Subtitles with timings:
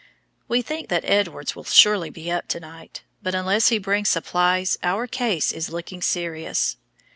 [0.47, 4.79] We think that Edwards will surely be up to night, but unless he brings supplies
[4.81, 6.75] our case is looking serious.